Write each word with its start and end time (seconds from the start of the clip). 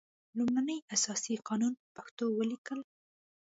لومړنی 0.37 0.77
اساسي 0.95 1.33
قانون 1.47 1.73
په 1.79 1.85
پښتو 1.95 2.25
ولیکل. 2.39 2.79